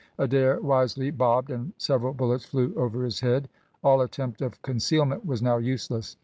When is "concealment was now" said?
4.63-5.57